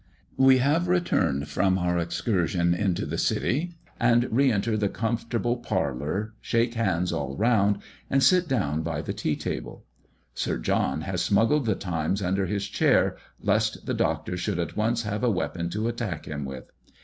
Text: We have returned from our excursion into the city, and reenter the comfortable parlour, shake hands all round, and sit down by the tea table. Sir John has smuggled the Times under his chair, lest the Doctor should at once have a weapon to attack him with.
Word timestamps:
We 0.37 0.57
have 0.57 0.87
returned 0.87 1.47
from 1.47 1.77
our 1.77 1.99
excursion 1.99 2.73
into 2.73 3.05
the 3.05 3.19
city, 3.19 3.75
and 3.99 4.23
reenter 4.31 4.75
the 4.75 4.89
comfortable 4.89 5.57
parlour, 5.57 6.33
shake 6.41 6.73
hands 6.73 7.13
all 7.13 7.37
round, 7.37 7.77
and 8.09 8.23
sit 8.23 8.47
down 8.47 8.81
by 8.81 9.03
the 9.03 9.13
tea 9.13 9.35
table. 9.35 9.85
Sir 10.33 10.57
John 10.57 11.01
has 11.01 11.21
smuggled 11.21 11.67
the 11.67 11.75
Times 11.75 12.23
under 12.23 12.47
his 12.47 12.65
chair, 12.67 13.15
lest 13.43 13.85
the 13.85 13.93
Doctor 13.93 14.35
should 14.37 14.57
at 14.57 14.75
once 14.75 15.03
have 15.03 15.23
a 15.23 15.29
weapon 15.29 15.69
to 15.69 15.87
attack 15.87 16.25
him 16.25 16.45
with. 16.45 16.71